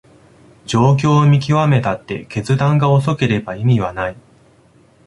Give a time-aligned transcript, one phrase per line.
[0.65, 4.17] 状況を見極めたって決断が遅ければ意味はない